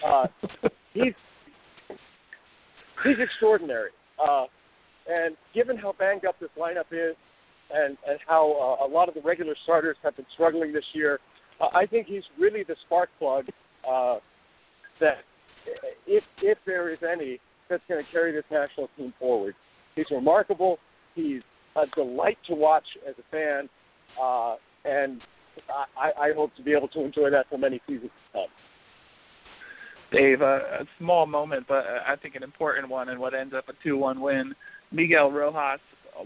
Uh, 0.06 0.26
he's 0.94 1.14
he's 3.04 3.16
extraordinary. 3.18 3.90
Uh, 4.23 4.44
and 5.09 5.37
given 5.54 5.76
how 5.76 5.94
banged 5.99 6.25
up 6.25 6.38
this 6.40 6.50
lineup 6.59 6.92
is, 6.92 7.16
and 7.73 7.97
and 8.09 8.19
how 8.27 8.79
uh, 8.81 8.87
a 8.87 8.89
lot 8.89 9.09
of 9.09 9.15
the 9.15 9.21
regular 9.21 9.55
starters 9.65 9.97
have 10.03 10.17
been 10.17 10.27
struggling 10.35 10.73
this 10.73 10.85
year. 10.93 11.19
Uh, 11.61 11.69
I 11.75 11.87
think 11.87 12.07
he's 12.07 12.23
really 12.39 12.62
the 12.62 12.77
spark 12.87 13.11
plug 13.19 13.47
uh, 13.89 14.19
that, 15.00 15.19
if 16.07 16.25
if 16.43 16.59
there 16.67 16.93
is 16.93 16.99
any, 17.03 17.41
that's 17.69 17.83
going 17.89 18.05
to 18.05 18.11
carry 18.11 18.33
this 18.33 18.45
national 18.50 18.89
team 18.97 19.12
forward. 19.19 19.55
He's 19.97 20.07
remarkable. 20.11 20.79
He's 21.15 21.43
a 21.77 21.87
delight 21.95 22.39
to 22.49 22.55
watch 22.55 22.85
as 23.09 23.15
a 23.19 23.31
fan, 23.31 23.69
uh, 24.21 24.57
and 24.85 25.21
I, 25.97 26.29
I 26.29 26.33
hope 26.35 26.55
to 26.57 26.62
be 26.62 26.73
able 26.73 26.89
to 26.89 27.00
enjoy 27.00 27.31
that 27.31 27.49
for 27.49 27.59
many 27.59 27.81
seasons 27.87 28.11
to 28.33 28.39
come. 28.39 28.47
Dave, 30.12 30.41
a, 30.41 30.81
a 30.81 30.85
small 30.99 31.27
moment, 31.27 31.67
but 31.69 31.85
I 32.07 32.17
think 32.17 32.35
an 32.35 32.43
important 32.43 32.89
one, 32.89 33.09
and 33.11 33.21
what 33.21 33.35
ends 33.35 33.55
up 33.57 33.67
a 33.69 33.89
2-1 33.89 34.21
win. 34.21 34.55
Miguel 34.91 35.31
Rojas 35.31 35.81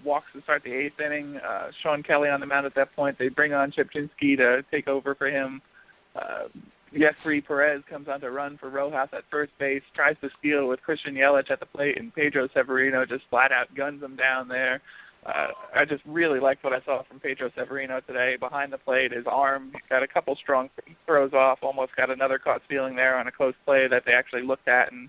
walks 0.05 0.27
to 0.35 0.43
start 0.43 0.63
the 0.65 0.73
eighth 0.73 1.01
inning. 1.01 1.37
Uh, 1.37 1.69
Shawn 1.83 2.03
Kelley 2.03 2.29
on 2.29 2.41
the 2.41 2.47
mound 2.47 2.67
at 2.67 2.75
that 2.75 2.95
point. 2.95 3.19
They 3.19 3.29
bring 3.29 3.53
on 3.53 3.73
Rzepczynski 3.73 4.37
to 4.39 4.63
take 4.71 4.89
over 4.89 5.15
for 5.15 5.29
him. 5.29 5.61
Uh, 6.17 6.49
Jeffrey 6.99 7.41
Perez 7.41 7.83
comes 7.91 8.09
on 8.09 8.21
to 8.21 8.31
run 8.31 8.57
for 8.57 8.71
Rojas 8.71 9.09
at 9.13 9.25
first 9.31 9.53
base, 9.59 9.83
tries 9.95 10.17
to 10.21 10.31
steal 10.39 10.69
with 10.69 10.81
Christian 10.83 11.15
Yelich 11.15 11.51
at 11.51 11.61
the 11.61 11.67
plate, 11.67 11.99
and 11.99 12.15
Pedro 12.15 12.49
Severino 12.55 13.05
just 13.05 13.25
flat 13.31 13.51
out 13.51 13.75
guns 13.75 14.03
him 14.03 14.17
down 14.17 14.49
there. 14.49 14.81
Uh, 15.27 15.49
I 15.75 15.85
just 15.87 16.03
really 16.07 16.39
liked 16.39 16.63
what 16.63 16.75
I 16.75 16.85
saw 16.85 17.03
from 17.03 17.19
Pedro 17.19 17.51
Severino 17.57 18.01
today 18.01 18.37
behind 18.39 18.73
the 18.73 18.79
plate. 18.79 19.13
His 19.13 19.25
arm 19.27 19.71
he's 19.73 19.83
got 19.89 20.03
a 20.03 20.07
couple 20.07 20.37
strong 20.37 20.69
throws 21.07 21.33
off. 21.33 21.61
Almost 21.63 21.97
got 21.97 22.11
another 22.11 22.39
caught 22.39 22.61
stealing 22.67 22.95
there 22.95 23.17
on 23.17 23.27
a 23.27 23.33
close 23.33 23.55
play 23.65 23.89
that 23.89 24.03
they 24.05 24.13
actually 24.13 24.43
looked 24.43 24.69
at, 24.69 24.93
and 24.93 25.09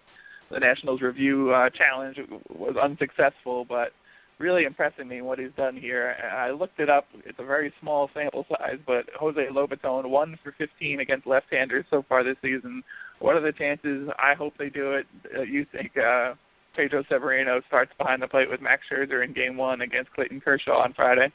the 0.52 0.60
Nationals 0.60 1.02
review 1.02 1.52
uh, 1.52 1.70
challenge 1.70 2.18
was 2.50 2.76
unsuccessful. 2.82 3.66
But 3.66 3.92
really 4.38 4.66
impressing 4.66 5.08
me 5.08 5.22
what 5.22 5.40
he's 5.40 5.52
done 5.56 5.78
here. 5.78 6.16
I 6.34 6.52
looked 6.52 6.80
it 6.80 6.90
up. 6.90 7.06
It's 7.26 7.40
a 7.40 7.46
very 7.46 7.74
small 7.82 8.10
sample 8.14 8.46
size, 8.50 8.80
but 8.86 9.06
Jose 9.18 9.48
Lobaton 9.52 10.10
one 10.10 10.38
for 10.44 10.54
15 10.58 11.00
against 11.00 11.28
left-handers 11.28 11.86
so 11.90 12.04
far 12.08 12.24
this 12.24 12.38
season. 12.42 12.84
What 13.20 13.36
are 13.36 13.42
the 13.42 13.54
chances? 13.54 14.10
I 14.20 14.34
hope 14.34 14.54
they 14.58 14.70
do 14.70 14.94
it. 14.94 15.06
Uh, 15.36 15.42
you 15.42 15.66
think 15.72 15.92
uh, 15.98 16.34
Pedro 16.76 17.04
Severino 17.10 17.62
starts 17.68 17.92
behind 17.98 18.22
the 18.22 18.28
plate 18.28 18.50
with 18.50 18.62
Max 18.62 18.84
Scherzer 18.92 19.24
in 19.24 19.34
Game 19.34 19.58
One 19.58 19.82
against 19.82 20.12
Clayton 20.12 20.42
Kershaw 20.42 20.84
on 20.84 20.94
Friday? 20.94 21.32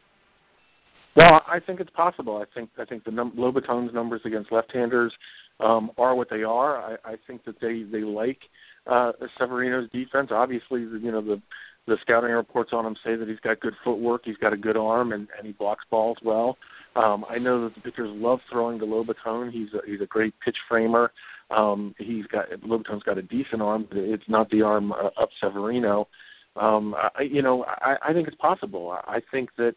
Well, 1.17 1.43
I 1.47 1.59
think 1.59 1.81
it's 1.81 1.91
possible. 1.91 2.37
I 2.37 2.45
think 2.55 2.71
I 2.79 2.85
think 2.85 3.05
the 3.05 3.11
num- 3.11 3.33
Lobaton's 3.33 3.93
numbers 3.93 4.21
against 4.25 4.53
left-handers 4.53 5.13
um, 5.59 5.91
are 5.99 6.15
what 6.15 6.31
they 6.31 6.43
are. 6.43 6.77
I, 6.77 7.13
I 7.13 7.15
think 7.27 7.45
that 7.47 7.61
they 7.61 7.83
they 7.83 8.05
like 8.05 8.39
uh, 8.87 9.13
Severino's 9.39 9.91
defense. 9.91 10.29
Obviously, 10.31 10.83
you 10.83 11.11
know 11.11 11.21
the 11.21 11.43
the 11.91 11.99
scouting 12.03 12.31
reports 12.31 12.71
on 12.73 12.87
him 12.87 12.97
say 13.05 13.17
that 13.17 13.29
he's 13.29 13.41
got 13.41 13.59
good 13.59 13.75
footwork, 13.85 14.23
he's 14.25 14.37
got 14.37 14.53
a 14.53 14.57
good 14.57 14.77
arm, 14.77 15.13
and, 15.13 15.27
and 15.37 15.45
he 15.45 15.53
blocks 15.53 15.85
balls 15.91 16.17
well. 16.23 16.57
Um, 16.95 17.25
I 17.29 17.37
know 17.39 17.65
that 17.65 17.75
the 17.75 17.81
pitchers 17.81 18.09
love 18.13 18.39
throwing 18.51 18.79
to 18.79 18.87
Lobaton. 18.87 19.51
He's 19.51 19.69
a, 19.75 19.81
he's 19.85 20.01
a 20.01 20.07
great 20.07 20.33
pitch 20.45 20.57
framer. 20.69 21.11
Um, 21.51 21.95
he's 21.99 22.27
got 22.27 22.49
Lobaton's 22.65 23.03
got 23.03 23.19
a 23.19 23.23
decent 23.23 23.61
arm, 23.61 23.87
but 23.89 23.99
it's 23.99 24.29
not 24.29 24.49
the 24.51 24.63
arm 24.63 24.93
uh, 24.93 25.11
of 25.17 25.31
Severino. 25.43 26.07
Um, 26.55 26.95
I, 26.97 27.23
you 27.23 27.43
know, 27.43 27.65
I, 27.65 27.97
I 28.09 28.13
think 28.13 28.29
it's 28.29 28.37
possible. 28.37 28.91
I, 28.91 29.17
I 29.17 29.21
think 29.33 29.51
that 29.59 29.75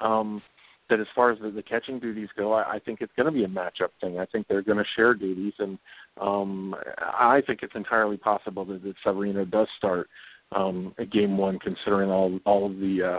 um, 0.00 0.40
that 0.88 1.00
as 1.00 1.06
far 1.16 1.32
as 1.32 1.38
the, 1.40 1.50
the 1.50 1.62
catching 1.62 1.98
duties 1.98 2.28
go, 2.36 2.52
I, 2.52 2.74
I 2.74 2.78
think 2.78 3.00
it's 3.00 3.12
going 3.16 3.26
to 3.26 3.32
be 3.32 3.42
a 3.42 3.48
matchup 3.48 3.90
thing. 4.00 4.20
I 4.20 4.26
think 4.26 4.46
they're 4.46 4.62
going 4.62 4.78
to 4.78 4.84
share 4.94 5.14
duties, 5.14 5.54
and 5.58 5.78
um, 6.20 6.76
I 6.98 7.42
think 7.44 7.60
it's 7.62 7.74
entirely 7.74 8.16
possible 8.16 8.64
that, 8.66 8.84
that 8.84 8.94
Severino 9.04 9.44
does 9.44 9.66
start 9.78 10.08
um, 10.52 10.94
game 11.12 11.36
one, 11.36 11.58
considering 11.58 12.10
all 12.10 12.38
all 12.44 12.66
of 12.66 12.78
the 12.78 13.18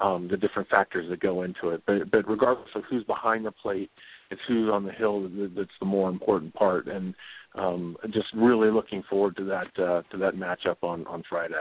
uh, 0.00 0.04
um, 0.04 0.28
the 0.28 0.36
different 0.36 0.68
factors 0.68 1.08
that 1.10 1.20
go 1.20 1.42
into 1.42 1.70
it. 1.70 1.82
But 1.86 2.10
but 2.10 2.28
regardless 2.28 2.70
of 2.74 2.84
who's 2.88 3.04
behind 3.04 3.44
the 3.44 3.52
plate, 3.52 3.90
it's 4.30 4.40
who's 4.48 4.70
on 4.70 4.84
the 4.84 4.92
hill 4.92 5.28
that's 5.56 5.70
the 5.80 5.86
more 5.86 6.08
important 6.08 6.54
part. 6.54 6.86
And 6.86 7.14
um, 7.54 7.96
just 8.12 8.28
really 8.34 8.70
looking 8.70 9.02
forward 9.08 9.36
to 9.36 9.44
that 9.44 9.82
uh, 9.82 10.02
to 10.10 10.18
that 10.18 10.34
matchup 10.34 10.82
on 10.82 11.06
on 11.06 11.22
Friday. 11.28 11.54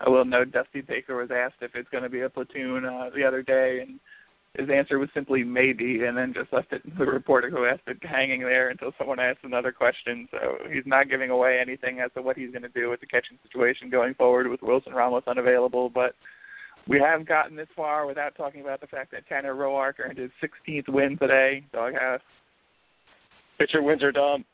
I 0.00 0.08
will 0.08 0.24
note 0.24 0.52
Dusty 0.52 0.80
Baker 0.80 1.16
was 1.16 1.30
asked 1.30 1.60
if 1.60 1.74
it's 1.74 1.88
going 1.90 2.04
to 2.04 2.08
be 2.08 2.20
a 2.20 2.30
platoon 2.30 2.84
uh, 2.84 3.10
the 3.14 3.24
other 3.24 3.42
day, 3.42 3.80
and 3.80 3.98
his 4.58 4.68
answer 4.70 4.98
was 4.98 5.08
simply 5.14 5.44
maybe, 5.44 6.04
and 6.04 6.16
then 6.16 6.34
just 6.34 6.52
left 6.52 6.72
it 6.72 6.82
to 6.82 6.90
the 6.98 7.06
reporter 7.06 7.48
who 7.48 7.64
asked 7.64 7.86
it 7.86 7.98
hanging 8.02 8.40
there 8.40 8.70
until 8.70 8.92
someone 8.98 9.20
asked 9.20 9.44
another 9.44 9.70
question. 9.70 10.28
So 10.30 10.58
he's 10.70 10.86
not 10.86 11.08
giving 11.08 11.30
away 11.30 11.58
anything 11.60 12.00
as 12.00 12.10
to 12.14 12.22
what 12.22 12.36
he's 12.36 12.50
going 12.50 12.62
to 12.62 12.68
do 12.68 12.90
with 12.90 13.00
the 13.00 13.06
catching 13.06 13.38
situation 13.42 13.88
going 13.88 14.14
forward 14.14 14.48
with 14.48 14.62
Wilson 14.62 14.92
Ramos 14.92 15.22
unavailable. 15.26 15.88
But 15.88 16.16
we 16.88 16.98
haven't 16.98 17.28
gotten 17.28 17.56
this 17.56 17.68
far 17.76 18.06
without 18.06 18.34
talking 18.34 18.60
about 18.60 18.80
the 18.80 18.88
fact 18.88 19.12
that 19.12 19.28
Tanner 19.28 19.54
Roark 19.54 20.00
earned 20.00 20.18
his 20.18 20.30
16th 20.42 20.88
win 20.88 21.16
today. 21.18 21.64
Doghouse. 21.72 22.20
Pitcher 23.58 23.82
wins 23.82 24.02
are 24.02 24.12
dumb. 24.12 24.44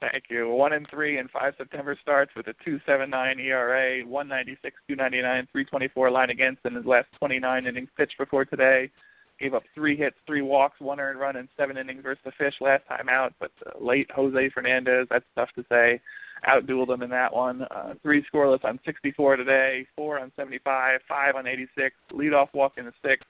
Thank 0.00 0.24
you. 0.30 0.48
One 0.48 0.72
and 0.72 0.88
three 0.88 1.18
in 1.18 1.28
five 1.28 1.54
September 1.58 1.96
starts 2.00 2.32
with 2.34 2.46
a 2.46 2.54
two 2.64 2.80
seven 2.86 3.10
nine 3.10 3.38
ERA, 3.38 4.00
one 4.06 4.28
ninety 4.28 4.56
six, 4.62 4.76
two 4.88 4.96
ninety 4.96 5.20
nine, 5.20 5.46
three 5.52 5.64
twenty 5.64 5.88
four 5.88 6.10
line 6.10 6.30
against 6.30 6.64
in 6.64 6.74
his 6.74 6.86
last 6.86 7.08
twenty 7.18 7.38
nine 7.38 7.66
innings 7.66 7.90
pitched 7.96 8.16
before 8.16 8.46
today. 8.46 8.90
Gave 9.38 9.52
up 9.54 9.62
three 9.74 9.96
hits, 9.96 10.16
three 10.26 10.42
walks, 10.42 10.80
one 10.80 11.00
earned 11.00 11.20
run 11.20 11.36
in 11.36 11.48
seven 11.56 11.76
innings 11.76 12.02
versus 12.02 12.22
the 12.24 12.32
Fish 12.32 12.54
last 12.60 12.86
time 12.88 13.08
out. 13.10 13.34
But 13.40 13.50
uh, 13.66 13.82
late 13.82 14.10
Jose 14.14 14.50
Fernandez, 14.50 15.06
that's 15.10 15.24
tough 15.34 15.50
to 15.56 15.64
say, 15.70 16.00
outdueled 16.48 16.92
him 16.92 17.02
in 17.02 17.10
that 17.10 17.34
one. 17.34 17.62
Uh, 17.62 17.94
three 18.02 18.24
scoreless 18.32 18.64
on 18.64 18.80
64 18.84 19.36
today, 19.36 19.86
four 19.96 20.18
on 20.18 20.32
75, 20.36 21.00
five 21.08 21.36
on 21.36 21.46
86, 21.46 21.94
leadoff 22.12 22.48
walk 22.52 22.74
in 22.76 22.84
the 22.86 22.92
sixth 23.02 23.28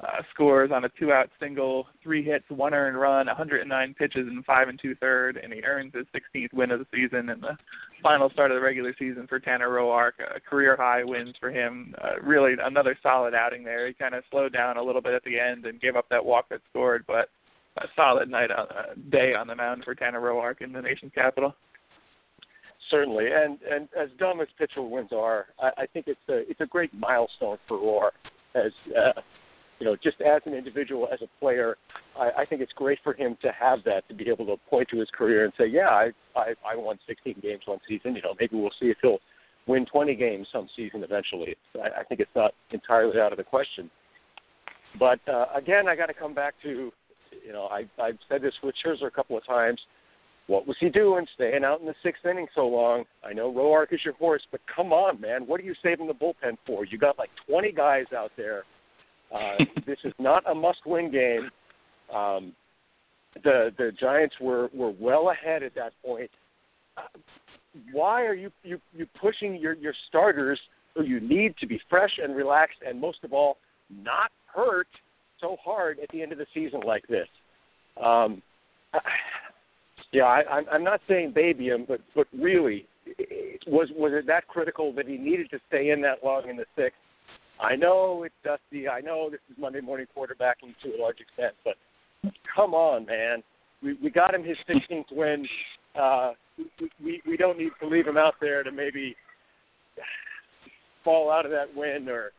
uh, 0.00 0.22
scores 0.34 0.70
on 0.72 0.84
a 0.84 0.88
two-out 0.98 1.30
single, 1.40 1.86
three 2.02 2.22
hits, 2.22 2.44
one 2.48 2.74
earned 2.74 2.98
run, 2.98 3.26
109 3.26 3.94
pitches 3.94 4.28
in 4.28 4.42
five 4.42 4.68
and 4.68 4.78
two-third, 4.80 5.38
and 5.42 5.52
he 5.52 5.62
earns 5.62 5.92
his 5.94 6.06
16th 6.14 6.52
win 6.52 6.70
of 6.70 6.80
the 6.80 6.86
season 6.92 7.30
in 7.30 7.40
the 7.40 7.56
final 8.02 8.28
start 8.30 8.50
of 8.50 8.56
the 8.56 8.60
regular 8.60 8.94
season 8.98 9.26
for 9.26 9.40
Tanner 9.40 9.70
Roark. 9.70 10.12
Uh, 10.20 10.38
career 10.48 10.76
high 10.76 11.02
wins 11.02 11.34
for 11.40 11.50
him. 11.50 11.94
Uh, 12.02 12.20
really 12.22 12.52
another 12.62 12.96
solid 13.02 13.34
outing 13.34 13.64
there. 13.64 13.86
He 13.88 13.94
kind 13.94 14.14
of 14.14 14.22
slowed 14.30 14.52
down 14.52 14.76
a 14.76 14.82
little 14.82 15.02
bit 15.02 15.14
at 15.14 15.24
the 15.24 15.38
end 15.38 15.64
and 15.64 15.80
gave 15.80 15.96
up 15.96 16.08
that 16.10 16.24
walk 16.24 16.48
that 16.50 16.60
scored, 16.70 17.04
but 17.06 17.30
a 17.78 17.86
solid 17.94 18.30
night 18.30 18.50
uh, 18.50 18.94
day 19.10 19.34
on 19.34 19.46
the 19.46 19.54
mound 19.54 19.84
for 19.84 19.94
Tanner 19.94 20.20
Roark 20.20 20.60
in 20.60 20.72
the 20.72 20.82
nation's 20.82 21.12
capital. 21.14 21.54
Certainly, 22.90 23.26
and 23.32 23.58
and 23.68 23.88
as 24.00 24.08
dumb 24.18 24.40
as 24.40 24.46
pitcher 24.56 24.80
wins 24.82 25.10
are, 25.12 25.46
I, 25.60 25.82
I 25.82 25.86
think 25.86 26.06
it's 26.06 26.20
a 26.28 26.48
it's 26.48 26.60
a 26.60 26.66
great 26.66 26.94
milestone 26.94 27.58
for 27.66 27.78
Roark 27.78 28.30
as 28.54 28.72
uh, 28.96 29.20
you 29.78 29.86
know, 29.86 29.96
just 29.96 30.20
as 30.20 30.40
an 30.46 30.54
individual, 30.54 31.08
as 31.12 31.20
a 31.22 31.28
player, 31.38 31.76
I, 32.18 32.42
I 32.42 32.44
think 32.46 32.62
it's 32.62 32.72
great 32.72 32.98
for 33.04 33.12
him 33.12 33.36
to 33.42 33.52
have 33.52 33.80
that 33.84 34.08
to 34.08 34.14
be 34.14 34.28
able 34.28 34.46
to 34.46 34.56
point 34.70 34.88
to 34.90 34.98
his 34.98 35.08
career 35.10 35.44
and 35.44 35.52
say, 35.58 35.66
yeah, 35.66 35.88
I, 35.88 36.10
I 36.34 36.54
I 36.66 36.76
won 36.76 36.98
16 37.06 37.36
games 37.42 37.62
one 37.66 37.78
season. 37.88 38.14
You 38.16 38.22
know, 38.22 38.34
maybe 38.40 38.56
we'll 38.56 38.70
see 38.80 38.86
if 38.86 38.96
he'll 39.02 39.18
win 39.66 39.84
20 39.86 40.14
games 40.14 40.46
some 40.52 40.68
season 40.76 41.02
eventually. 41.02 41.56
I, 41.74 42.00
I 42.00 42.04
think 42.04 42.20
it's 42.20 42.30
not 42.34 42.52
entirely 42.70 43.20
out 43.20 43.32
of 43.32 43.38
the 43.38 43.44
question. 43.44 43.90
But 44.98 45.20
uh, 45.28 45.46
again, 45.54 45.88
I 45.88 45.96
got 45.96 46.06
to 46.06 46.14
come 46.14 46.34
back 46.34 46.54
to, 46.62 46.90
you 47.44 47.52
know, 47.52 47.66
I 47.66 47.84
I've 48.00 48.18
said 48.28 48.42
this 48.42 48.54
with 48.62 48.74
Scherzer 48.84 49.06
a 49.06 49.10
couple 49.10 49.36
of 49.36 49.44
times. 49.44 49.80
What 50.46 50.66
was 50.66 50.76
he 50.78 50.88
doing, 50.88 51.26
staying 51.34 51.64
out 51.64 51.80
in 51.80 51.86
the 51.86 51.94
sixth 52.04 52.24
inning 52.24 52.46
so 52.54 52.68
long? 52.68 53.04
I 53.24 53.32
know 53.32 53.52
Roark 53.52 53.92
is 53.92 54.00
your 54.04 54.14
horse, 54.14 54.42
but 54.52 54.60
come 54.74 54.92
on, 54.92 55.20
man, 55.20 55.44
what 55.44 55.60
are 55.60 55.64
you 55.64 55.74
saving 55.82 56.06
the 56.06 56.14
bullpen 56.14 56.56
for? 56.64 56.84
You 56.84 56.98
got 56.98 57.18
like 57.18 57.30
20 57.48 57.72
guys 57.72 58.04
out 58.16 58.30
there 58.36 58.62
uh, 59.34 59.64
this 59.86 59.98
is 60.04 60.12
not 60.18 60.48
a 60.50 60.54
must-win 60.54 61.10
game. 61.10 61.50
Um, 62.14 62.52
the 63.42 63.70
the 63.76 63.92
Giants 63.98 64.36
were 64.40 64.70
were 64.72 64.92
well 64.98 65.30
ahead 65.30 65.62
at 65.62 65.74
that 65.74 65.92
point. 66.04 66.30
Why 67.92 68.24
are 68.24 68.34
you 68.34 68.50
you 68.62 68.80
you 68.94 69.06
pushing 69.20 69.56
your 69.56 69.74
your 69.74 69.94
starters 70.08 70.58
who 70.94 71.04
you 71.04 71.20
need 71.20 71.56
to 71.58 71.66
be 71.66 71.80
fresh 71.90 72.18
and 72.22 72.34
relaxed 72.34 72.78
and 72.86 73.00
most 73.00 73.18
of 73.24 73.32
all 73.32 73.58
not 73.90 74.30
hurt 74.46 74.88
so 75.40 75.56
hard 75.62 75.98
at 75.98 76.08
the 76.10 76.22
end 76.22 76.32
of 76.32 76.38
the 76.38 76.46
season 76.54 76.80
like 76.86 77.06
this? 77.08 77.28
Um, 78.02 78.42
yeah, 80.12 80.24
I, 80.24 80.42
I'm 80.50 80.64
I'm 80.72 80.84
not 80.84 81.00
saying 81.08 81.32
baby 81.34 81.68
him, 81.68 81.84
but 81.86 82.00
but 82.14 82.26
really, 82.32 82.86
was 83.66 83.88
was 83.94 84.12
it 84.14 84.26
that 84.26 84.48
critical 84.48 84.92
that 84.94 85.06
he 85.06 85.18
needed 85.18 85.50
to 85.50 85.58
stay 85.68 85.90
in 85.90 86.00
that 86.02 86.24
long 86.24 86.48
in 86.48 86.56
the 86.56 86.64
sixth? 86.76 86.96
I 87.60 87.76
know 87.76 88.24
it's 88.24 88.34
Dusty. 88.44 88.88
I 88.88 89.00
know 89.00 89.30
this 89.30 89.40
is 89.50 89.56
Monday 89.58 89.80
morning 89.80 90.06
quarterbacking 90.16 90.74
to 90.82 90.96
a 90.96 91.00
large 91.00 91.20
extent, 91.20 91.54
but 91.64 91.74
come 92.54 92.74
on, 92.74 93.06
man. 93.06 93.42
We 93.82 93.94
we 94.02 94.10
got 94.10 94.34
him 94.34 94.44
his 94.44 94.56
16th 94.68 95.12
win. 95.12 95.46
Uh, 95.98 96.32
we 97.02 97.22
we 97.26 97.36
don't 97.36 97.58
need 97.58 97.70
to 97.80 97.88
leave 97.88 98.06
him 98.06 98.16
out 98.16 98.34
there 98.40 98.62
to 98.62 98.70
maybe 98.70 99.16
fall 101.04 101.30
out 101.30 101.44
of 101.44 101.52
that 101.52 101.74
win 101.74 102.08
or 102.08 102.32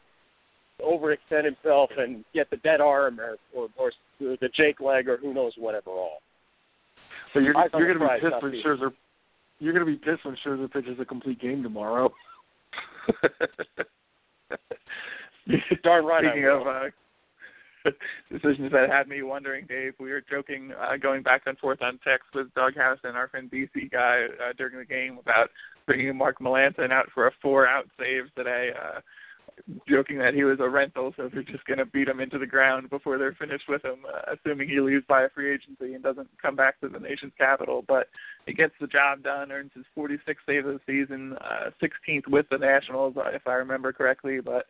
overextend 0.81 1.45
himself 1.45 1.89
and 1.97 2.23
get 2.33 2.49
the 2.49 2.57
dead 2.57 2.81
arm 2.81 3.19
or 3.19 3.37
or, 3.55 3.69
or 3.75 3.91
the 4.19 4.49
Jake 4.55 4.79
leg 4.79 5.07
or 5.07 5.17
who 5.17 5.33
knows 5.33 5.53
whatever 5.57 5.91
all. 5.91 6.19
So 7.33 7.39
you're 7.39 7.55
you're 7.73 7.93
going 7.93 7.99
to 7.99 8.15
be 8.15 8.29
pissed 8.29 8.43
when 8.43 8.51
Scherzer. 8.63 8.91
You're 9.59 9.73
going 9.73 9.85
to 9.85 9.91
be 9.91 9.97
pissed 9.97 10.23
when 10.23 10.37
Scherzer 10.45 10.71
pitches 10.71 10.99
a 10.99 11.05
complete 11.05 11.41
game 11.41 11.63
tomorrow. 11.63 12.11
Darn 15.83 16.05
right. 16.05 16.23
Speaking 16.23 16.47
of 16.47 16.67
uh, 16.67 17.91
decisions 18.31 18.71
that 18.71 18.89
had 18.89 19.07
me 19.07 19.23
wondering, 19.23 19.65
Dave, 19.67 19.93
we 19.99 20.09
were 20.11 20.23
joking, 20.29 20.71
uh, 20.79 20.97
going 20.97 21.23
back 21.23 21.43
and 21.45 21.57
forth 21.57 21.81
on 21.81 21.99
text 22.03 22.27
with 22.33 22.53
Doghouse 22.53 22.99
and 23.03 23.15
our 23.15 23.27
friend 23.27 23.49
DC 23.49 23.91
guy 23.91 24.25
uh, 24.25 24.53
during 24.57 24.77
the 24.77 24.85
game 24.85 25.17
about 25.19 25.49
bringing 25.85 26.15
Mark 26.15 26.39
Melancon 26.39 26.91
out 26.91 27.07
for 27.13 27.27
a 27.27 27.31
four-out 27.41 27.87
save 27.99 28.33
today. 28.35 28.71
Uh, 28.75 28.99
joking 29.87 30.17
that 30.19 30.33
he 30.33 30.43
was 30.43 30.59
a 30.59 30.69
rental, 30.69 31.13
so 31.17 31.29
they're 31.31 31.43
just 31.43 31.65
going 31.65 31.79
to 31.79 31.85
beat 31.85 32.07
him 32.07 32.19
into 32.19 32.37
the 32.37 32.45
ground 32.45 32.89
before 32.89 33.17
they're 33.17 33.35
finished 33.39 33.67
with 33.67 33.83
him, 33.83 34.05
uh, 34.07 34.33
assuming 34.33 34.69
he 34.69 34.79
leaves 34.79 35.03
by 35.07 35.23
a 35.23 35.29
free 35.29 35.53
agency 35.53 35.93
and 35.93 36.03
doesn't 36.03 36.29
come 36.41 36.55
back 36.55 36.79
to 36.79 36.89
the 36.89 36.99
nation's 36.99 37.33
capital. 37.37 37.83
But 37.87 38.07
he 38.45 38.53
gets 38.53 38.73
the 38.79 38.87
job 38.87 39.23
done, 39.23 39.51
earns 39.51 39.71
his 39.75 39.85
46th 39.97 40.35
save 40.45 40.65
of 40.65 40.75
the 40.75 40.81
season, 40.85 41.35
uh, 41.41 41.71
16th 41.81 42.27
with 42.27 42.45
the 42.49 42.57
Nationals, 42.57 43.15
uh, 43.17 43.29
if 43.33 43.47
I 43.47 43.53
remember 43.53 43.91
correctly. 43.91 44.39
But 44.39 44.67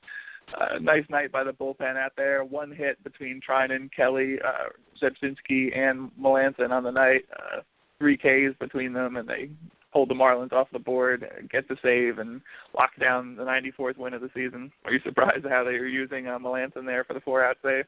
uh, 0.53 0.79
nice 0.79 1.03
night 1.10 1.32
by 1.32 1.44
the 1.44 1.51
bullpen 1.51 1.98
out 1.98 2.13
there. 2.15 2.44
One 2.44 2.72
hit 2.72 3.03
between 3.03 3.41
Treinen, 3.48 3.89
Kelley, 3.96 4.38
uh, 4.46 4.70
Rzepczynski, 5.01 5.77
and 5.77 6.10
Melancon 6.20 6.72
on 6.72 6.84
the 6.84 6.91
night. 6.91 7.25
Uh, 7.38 7.62
three 8.00 8.17
Ks 8.17 8.58
between 8.60 8.94
them, 8.94 9.17
and 9.17 9.27
they 9.27 9.50
hold 9.91 10.10
the 10.10 10.13
Marlins 10.13 10.53
off 10.53 10.67
the 10.72 10.79
board, 10.79 11.25
get 11.51 11.67
the 11.67 11.77
save, 11.82 12.20
and 12.20 12.41
lock 12.77 12.91
down 13.00 13.36
the 13.36 13.44
94th 13.44 13.98
win 13.98 14.13
of 14.13 14.22
the 14.22 14.29
season. 14.34 14.72
Are 14.86 14.94
you 14.94 15.00
surprised 15.03 15.46
at 15.46 15.51
how 15.51 15.63
they 15.63 15.79
were 15.79 15.88
using 15.88 16.27
uh, 16.27 16.38
Melancon 16.39 16.86
there 16.86 17.03
for 17.03 17.13
the 17.13 17.22
four-out 17.22 17.58
save? 17.63 17.86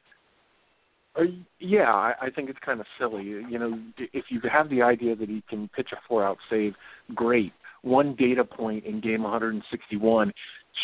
Uh, 1.16 1.22
yeah, 1.58 1.92
I, 1.92 2.14
I 2.22 2.30
think 2.30 2.48
it's 2.48 2.58
kind 2.64 2.80
of 2.80 2.86
silly. 2.98 3.24
You 3.24 3.58
know, 3.58 3.78
if 3.98 4.26
you 4.28 4.40
have 4.50 4.70
the 4.70 4.82
idea 4.82 5.16
that 5.16 5.28
he 5.28 5.42
can 5.48 5.68
pitch 5.74 5.88
a 5.92 5.96
four-out 6.08 6.38
save, 6.48 6.74
great. 7.14 7.52
One 7.82 8.14
data 8.14 8.44
point 8.44 8.84
in 8.84 9.00
game 9.00 9.22
161 9.22 10.32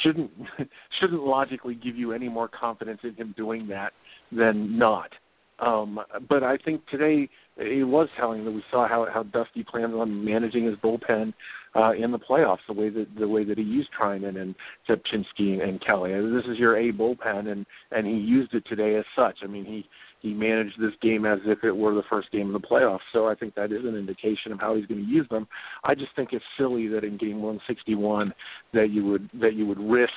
shouldn't 0.02 0.30
shouldn't 1.00 1.22
logically 1.22 1.74
give 1.74 1.96
you 1.96 2.12
any 2.12 2.28
more 2.28 2.48
confidence 2.48 3.00
in 3.04 3.14
him 3.14 3.34
doing 3.36 3.68
that 3.68 3.92
than 4.32 4.78
not. 4.78 5.10
Um, 5.58 6.00
but 6.28 6.42
I 6.42 6.58
think 6.58 6.86
today 6.88 7.28
it 7.56 7.86
was 7.86 8.08
telling 8.18 8.44
that 8.44 8.50
we 8.50 8.62
saw 8.70 8.86
how 8.86 9.06
how 9.12 9.22
Dusty 9.22 9.64
plans 9.64 9.94
on 9.94 10.24
managing 10.24 10.66
his 10.66 10.76
bullpen 10.76 11.32
uh, 11.74 11.92
in 11.92 12.10
the 12.10 12.18
playoffs, 12.18 12.58
the 12.66 12.74
way 12.74 12.90
that 12.90 13.06
the 13.18 13.28
way 13.28 13.44
that 13.44 13.56
he 13.56 13.64
used 13.64 13.88
Treinen 13.98 14.40
and 14.40 14.54
Rzepczynski 14.88 15.66
and 15.66 15.84
Kelley. 15.84 16.12
This 16.12 16.44
is 16.50 16.58
your 16.58 16.76
A 16.76 16.92
bullpen, 16.92 17.50
and 17.50 17.64
and 17.90 18.06
he 18.06 18.12
used 18.12 18.54
it 18.54 18.64
today 18.66 18.96
as 18.96 19.04
such. 19.16 19.38
I 19.42 19.46
mean, 19.46 19.64
he 19.64 19.86
he 20.20 20.34
managed 20.34 20.80
this 20.80 20.92
game 21.00 21.24
as 21.24 21.38
if 21.46 21.64
it 21.64 21.74
were 21.74 21.94
the 21.94 22.02
first 22.10 22.30
game 22.32 22.54
of 22.54 22.60
the 22.60 22.66
playoffs. 22.66 23.00
So 23.12 23.26
I 23.26 23.34
think 23.34 23.54
that 23.54 23.72
is 23.72 23.84
an 23.84 23.94
indication 23.94 24.52
of 24.52 24.60
how 24.60 24.74
he's 24.74 24.86
going 24.86 25.04
to 25.04 25.10
use 25.10 25.28
them. 25.30 25.46
I 25.84 25.94
just 25.94 26.14
think 26.16 26.30
it's 26.32 26.44
silly 26.58 26.88
that 26.88 27.04
in 27.04 27.16
game 27.16 27.40
161 27.42 28.32
that 28.74 28.90
you 28.90 29.04
would 29.06 29.30
that 29.40 29.54
you 29.54 29.66
would 29.66 29.80
risk 29.80 30.12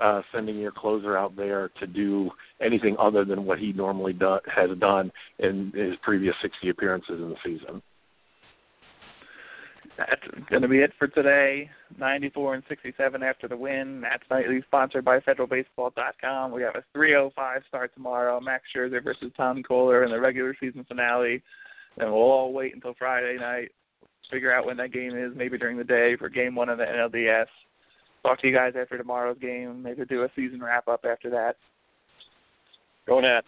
uh, 0.00 0.22
sending 0.32 0.56
your 0.56 0.72
closer 0.72 1.16
out 1.16 1.36
there 1.36 1.70
to 1.80 1.86
do 1.86 2.30
anything 2.60 2.96
other 2.98 3.24
than 3.24 3.44
what 3.44 3.58
he 3.58 3.72
normally 3.72 4.12
do, 4.12 4.38
has 4.52 4.70
done 4.78 5.12
in 5.38 5.72
his 5.74 5.94
previous 6.02 6.34
60 6.42 6.68
appearances 6.68 7.20
in 7.20 7.30
the 7.30 7.36
season. 7.44 7.82
That's 9.96 10.20
going 10.50 10.62
to 10.62 10.68
be 10.68 10.80
it 10.80 10.92
for 10.98 11.06
today. 11.06 11.70
94 11.98 12.54
and 12.54 12.64
67 12.68 13.22
after 13.22 13.46
the 13.46 13.56
win. 13.56 14.00
Nats 14.00 14.24
Nightly 14.28 14.60
sponsored 14.66 15.04
by 15.04 15.20
FederalBaseball.com. 15.20 16.50
We 16.50 16.62
have 16.62 16.74
a 16.74 16.82
3:05 16.98 17.66
start 17.68 17.94
tomorrow. 17.94 18.40
Max 18.40 18.64
Scherzer 18.74 19.02
versus 19.04 19.30
Tom 19.36 19.62
Koehler 19.62 20.04
in 20.04 20.10
the 20.10 20.18
regular 20.18 20.56
season 20.58 20.84
finale. 20.88 21.42
And 21.98 22.10
we'll 22.10 22.22
all 22.22 22.52
wait 22.52 22.74
until 22.74 22.94
Friday 22.94 23.36
night, 23.38 23.70
figure 24.32 24.52
out 24.52 24.66
when 24.66 24.76
that 24.78 24.92
game 24.92 25.16
is, 25.16 25.32
maybe 25.36 25.58
during 25.58 25.76
the 25.76 25.84
day 25.84 26.16
for 26.16 26.28
Game 26.28 26.56
One 26.56 26.68
of 26.68 26.78
the 26.78 26.84
NLDS 26.84 27.46
talk 28.24 28.40
to 28.40 28.48
you 28.48 28.54
guys 28.54 28.72
after 28.80 28.98
tomorrow's 28.98 29.38
game. 29.38 29.82
Maybe 29.82 30.04
do 30.04 30.24
a 30.24 30.28
season 30.34 30.62
wrap 30.62 30.88
up 30.88 31.04
after 31.08 31.30
that. 31.30 31.56
Go 33.06 33.20
Nats. 33.20 33.46